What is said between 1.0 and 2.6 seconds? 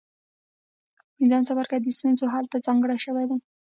پنځم څپرکی د ستونزو حل ته